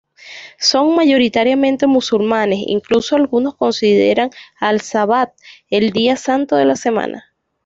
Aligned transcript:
Son 0.57 0.95
mayoritariamente 0.95 1.85
musulmanes, 1.85 2.57
incluso 2.65 3.15
algunos 3.15 3.53
consideran 3.53 4.31
al 4.59 4.81
"sabbath 4.81 5.31
"el 5.69 5.91
día 5.91 6.15
santo 6.17 6.55
de 6.55 6.65
la 6.65 6.75
semana. 6.75 7.31